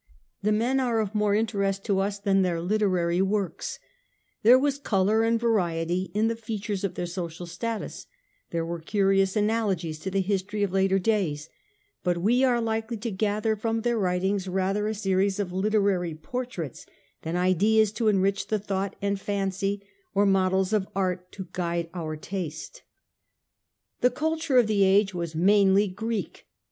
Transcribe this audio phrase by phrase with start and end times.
[0.41, 2.59] The men are of more interest to us than their
[3.23, 3.77] works.
[4.41, 8.07] There was colour and variety in the features of their social status;
[8.49, 11.49] there were curious analogies to the history of later days;
[12.03, 16.87] but we are likely to gather from their writings rather a series of literary portraits,
[17.21, 19.83] than ideas to enrich the thought and fancy,
[20.15, 22.81] or models of art to guide our taste.
[23.99, 24.09] 1 66 The Age of the Antonines.
[24.09, 24.09] cu.
[24.09, 24.09] viii.
[24.09, 26.47] The culture of the age was mainly Greek.